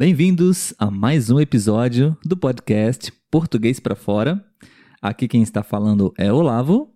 [0.00, 4.42] Bem-vindos a mais um episódio do podcast Português para Fora.
[5.02, 6.90] Aqui quem está falando é Olavo.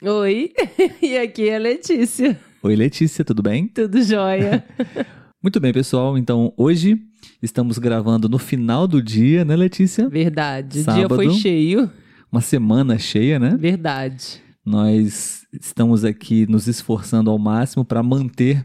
[0.00, 0.52] Oi,
[1.02, 2.38] e aqui é a Letícia.
[2.62, 3.66] Oi, Letícia, tudo bem?
[3.66, 4.64] Tudo jóia.
[5.42, 6.16] Muito bem, pessoal.
[6.16, 6.96] Então, hoje
[7.42, 10.08] estamos gravando no final do dia, né, Letícia?
[10.08, 10.84] Verdade.
[10.88, 11.90] O dia foi cheio.
[12.30, 13.56] Uma semana cheia, né?
[13.58, 14.40] Verdade.
[14.64, 18.64] Nós estamos aqui nos esforçando ao máximo para manter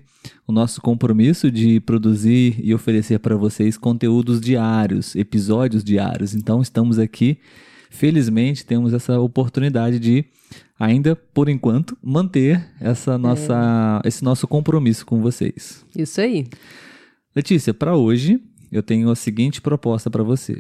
[0.50, 6.34] o nosso compromisso de produzir e oferecer para vocês conteúdos diários, episódios diários.
[6.34, 7.38] Então, estamos aqui,
[7.92, 10.26] felizmente, temos essa oportunidade de
[10.80, 15.86] ainda por enquanto manter essa nossa esse nosso compromisso com vocês.
[15.96, 16.48] Isso aí.
[17.36, 18.42] Letícia, para hoje
[18.72, 20.60] eu tenho a seguinte proposta para você.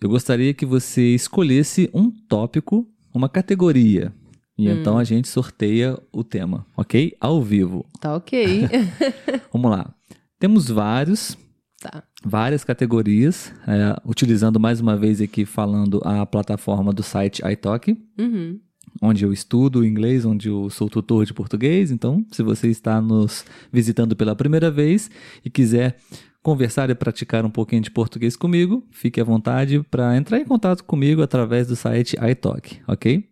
[0.00, 2.84] Eu gostaria que você escolhesse um tópico,
[3.14, 4.12] uma categoria,
[4.58, 7.14] e então a gente sorteia o tema, ok?
[7.20, 7.86] Ao vivo.
[8.00, 8.68] Tá ok.
[9.52, 9.94] Vamos lá.
[10.38, 11.38] Temos vários,
[11.80, 12.02] tá.
[12.24, 18.58] várias categorias, é, utilizando mais uma vez aqui falando a plataforma do site iTalk, Uhum.
[19.00, 21.90] onde eu estudo inglês, onde eu sou tutor de português.
[21.92, 25.08] Então, se você está nos visitando pela primeira vez
[25.44, 25.96] e quiser
[26.42, 30.82] conversar e praticar um pouquinho de português comigo, fique à vontade para entrar em contato
[30.82, 33.24] comigo através do site iTalk, ok?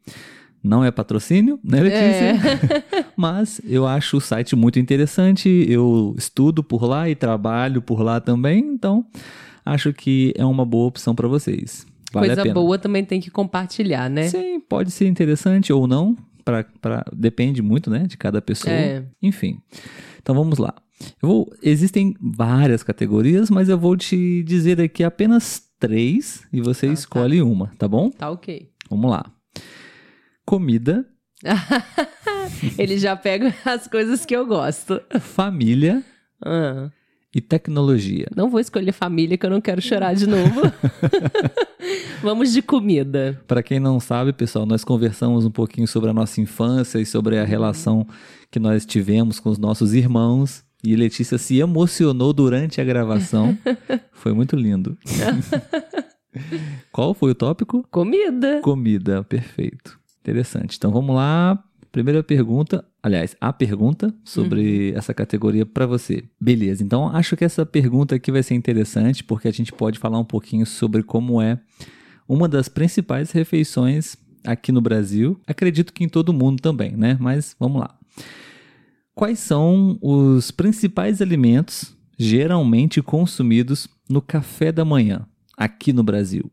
[0.67, 2.35] Não é patrocínio, né, Letícia?
[3.17, 8.21] Mas eu acho o site muito interessante, eu estudo por lá e trabalho por lá
[8.21, 9.07] também, então
[9.65, 11.87] acho que é uma boa opção para vocês.
[12.13, 12.55] Vale a Coisa pena.
[12.55, 14.29] boa também tem que compartilhar, né?
[14.29, 18.73] Sim, pode ser interessante ou não, pra, pra, depende muito, né, de cada pessoa.
[18.75, 19.05] É.
[19.23, 19.59] Enfim,
[20.21, 20.75] então vamos lá.
[21.21, 26.89] Vou, existem várias categorias, mas eu vou te dizer aqui apenas três e você Ah,
[26.89, 26.95] tá.
[26.95, 28.11] escolhe uma, tá bom?
[28.11, 28.69] Tá ok.
[28.91, 29.27] Vamos lá.
[30.47, 31.05] Comida,
[32.79, 35.01] Ele já pega as coisas que eu gosto.
[35.21, 36.03] família
[36.43, 36.89] Ah,
[37.35, 38.27] e tecnologia.
[38.35, 40.63] não vou escolher família que eu não quero chorar de novo.
[42.23, 43.39] Vamos de comida.
[43.47, 47.39] Para quem não sabe, pessoal, nós conversamos um pouquinho sobre a nossa infância e sobre
[47.39, 48.07] a relação
[48.51, 50.65] que nós tivemos com os nossos irmãos.
[50.83, 53.59] E Letícia se emocionou durante a gravação.
[54.13, 54.97] Foi muito lindo.
[56.93, 57.87] Qual foi o tópico?
[57.91, 58.61] Comida.
[58.63, 59.99] Comida, perfeito.
[60.27, 60.77] Interessante.
[60.77, 61.63] Então vamos lá.
[61.93, 66.25] Primeira pergunta, aliás, a pergunta sobre essa categoria para você.
[66.39, 70.19] Beleza, então acho que essa pergunta aqui vai ser interessante porque a gente pode falar
[70.19, 71.59] um pouquinho sobre como é
[72.29, 75.41] uma das principais refeições aqui no Brasil.
[75.47, 77.17] Acredito que em todo mundo também, né?
[77.21, 77.97] Mas vamos lá.
[79.15, 85.25] Quais são os principais alimentos geralmente consumidos no café da manhã
[85.57, 86.51] aqui no Brasil?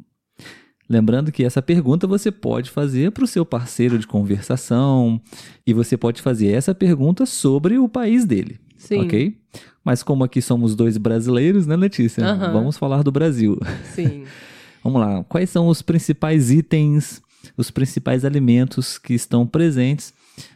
[0.90, 5.22] Lembrando que essa pergunta você pode fazer para o seu parceiro de conversação
[5.66, 9.02] e você pode fazer essa pergunta sobre o país dele, Sim.
[9.02, 9.38] ok?
[9.84, 12.26] Mas como aqui somos dois brasileiros, né, Letícia?
[12.26, 12.54] Aham.
[12.54, 13.60] Vamos falar do Brasil.
[13.94, 14.24] Sim.
[14.84, 15.24] Vamos lá.
[15.24, 17.22] Quais são os principais itens,
[17.56, 20.14] os principais alimentos que estão presentes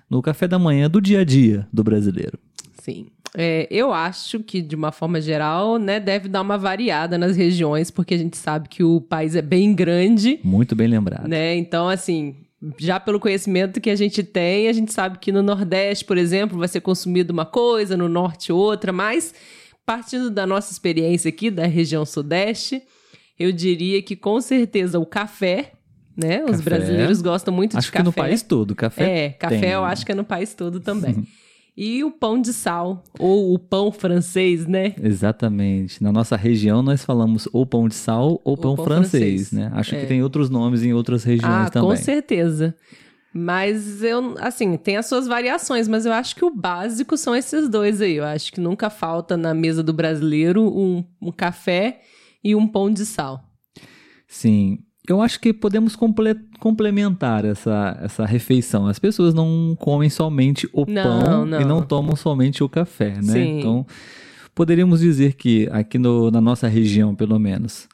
[0.09, 2.37] no café da manhã do dia a dia do brasileiro?
[2.81, 3.07] Sim.
[3.39, 7.91] É, eu acho que, de uma forma geral, né, deve dar uma variada nas regiões,
[7.91, 11.27] porque a gente sabe que o país é bem grande, Muito bem lembrado.
[11.27, 11.55] né?
[11.55, 12.35] Então, assim,
[12.79, 16.57] já pelo conhecimento que a gente tem, a gente sabe que no Nordeste, por exemplo,
[16.57, 19.35] vai ser consumido uma coisa, no Norte outra, mas
[19.85, 22.81] partindo da nossa experiência aqui, da região Sudeste,
[23.39, 25.73] eu diria que com certeza o café,
[26.15, 26.43] né?
[26.43, 26.63] Os Café.
[26.63, 28.03] brasileiros gostam muito Acho de que café.
[28.03, 29.25] no país todo, café.
[29.25, 29.69] É, café tem.
[29.69, 31.23] eu acho que é no país todo também.
[31.77, 34.95] E o pão de sal, ou o pão francês, né?
[34.99, 36.01] Exatamente.
[36.01, 39.51] Na nossa região nós falamos ou pão de sal ou pão, pão francês, francês.
[39.51, 39.71] né?
[39.75, 39.99] Acho É.
[39.99, 41.89] que tem outros nomes em outras regiões ah, também.
[41.89, 42.75] com certeza.
[43.31, 47.69] Mas eu, assim, tem as suas variações, mas eu acho que o básico são esses
[47.69, 48.15] dois aí.
[48.15, 52.01] Eu acho que nunca falta na mesa do brasileiro um, um café
[52.43, 53.43] e um pão de sal.
[54.27, 54.79] Sim.
[55.07, 58.87] Eu acho que podemos comple- complementar essa, essa refeição.
[58.87, 61.61] As pessoas não comem somente o Não, pão não.
[61.61, 63.21] e não tomam somente o café, né?
[63.33, 63.59] Sim.
[63.59, 63.85] Então,
[64.53, 67.87] poderíamos dizer que aqui no- na nossa região, pelo menos,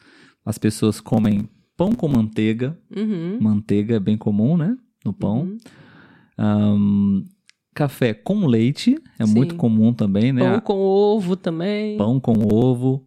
[0.44, 2.76] as pessoas comem pão com manteiga.
[2.96, 3.38] Uhum.
[3.40, 4.76] Manteiga é bem comum, né?
[5.06, 5.42] No pão.
[5.42, 5.58] Uhum.
[6.38, 7.24] Ahn,
[7.76, 9.34] café com leite é Sim.
[9.36, 10.42] muito comum também, né?
[10.42, 11.96] Pão com ovo também.
[11.98, 13.06] Pão com ovo.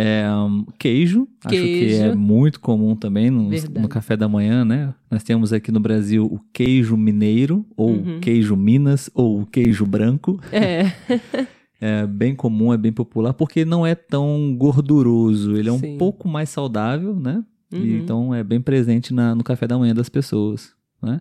[0.00, 2.02] É, hum, queijo, acho que Queijo.
[2.04, 4.94] é muito comum também no, no café da manhã, né?
[5.10, 8.20] Nós temos aqui no Brasil o queijo mineiro, ou Uhum.
[8.20, 10.40] queijo Minas, ou queijo branco.
[10.52, 10.84] É.
[11.82, 15.96] É bem comum, é bem popular, porque não é tão gorduroso, ele é um Sim.
[15.96, 17.42] pouco mais saudável, né?
[17.72, 17.98] E Uhum.
[17.98, 21.20] então é bem presente na- no café da manhã das pessoas, né?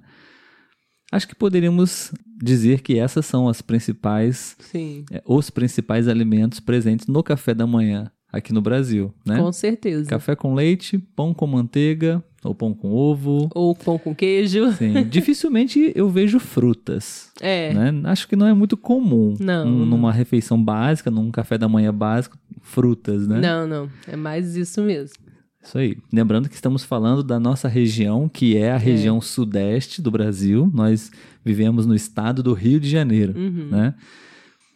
[1.12, 2.12] Acho que poderíamos
[2.44, 5.06] dizer que essas são as principais, Sim.
[5.12, 9.38] é, os principais alimentos presentes no café da manhã aqui no Brasil, né?
[9.38, 10.10] Com certeza.
[10.10, 13.50] Café com leite, pão com manteiga ou pão com ovo.
[13.54, 14.72] Ou pão com queijo.
[14.74, 15.04] Sim.
[15.10, 17.32] Dificilmente eu vejo frutas.
[17.42, 17.74] É.
[17.74, 18.02] Né?
[18.06, 19.36] Acho que não é muito comum.
[19.40, 19.68] Não.
[19.68, 23.40] Um- numa refeição básica, num café da manhã básico, frutas, né?
[23.40, 23.90] Não, não.
[24.08, 25.16] É mais isso mesmo.
[25.62, 25.98] Isso aí.
[26.14, 30.72] Lembrando que estamos falando da nossa região, que é a região sudeste do Brasil.
[30.74, 31.12] Nós
[31.44, 33.68] vivemos no estado do Rio de Janeiro, Uhum.
[33.70, 33.94] né?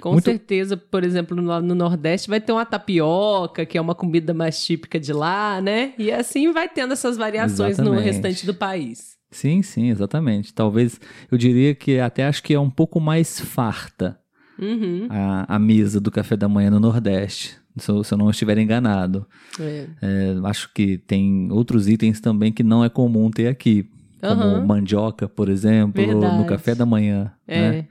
[0.03, 3.95] Com Muito- certeza, por exemplo, no, no Nordeste vai ter uma tapioca, que é uma
[3.95, 5.93] comida mais típica de lá, né?
[5.97, 8.03] E assim vai tendo essas variações no Exatamente.
[8.03, 9.15] restante do país.
[9.31, 10.53] Sim, sim, exatamente.
[10.53, 10.99] Talvez
[11.31, 14.19] eu diria que até acho que é um pouco mais farta
[14.59, 15.07] Uhum.
[15.09, 18.57] a, a mesa do café da manhã no Nordeste, se eu, se eu não estiver
[18.57, 19.25] enganado.
[19.57, 19.85] É.
[20.01, 23.89] É, acho que tem outros itens também que não é comum ter aqui,
[24.19, 24.65] como Aham.
[24.65, 26.45] mandioca, por exemplo, no Verdade.
[26.49, 27.31] café da manhã.
[27.47, 27.59] É.
[27.71, 27.87] né?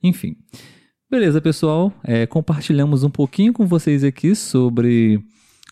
[0.00, 0.36] Enfim.
[1.10, 1.92] Beleza, pessoal.
[2.04, 5.20] É, compartilhamos um pouquinho com vocês aqui sobre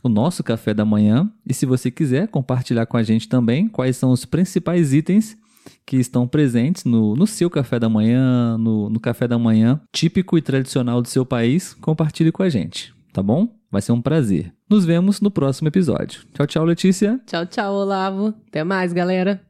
[0.02, 1.30] o nosso café da manhã.
[1.46, 5.36] E se você quiser compartilhar com a gente também quais são os principais itens
[5.86, 10.36] que estão presentes no, no seu café da manhã, no, no café da manhã típico
[10.36, 13.48] e tradicional do seu país, compartilhe com a gente, tá bom?
[13.70, 14.52] Vai ser um prazer.
[14.68, 16.22] Nos vemos no próximo episódio.
[16.34, 17.20] Tchau, tchau, Letícia.
[17.26, 18.34] Tchau, tchau, Olavo.
[18.48, 19.40] Até mais, galera.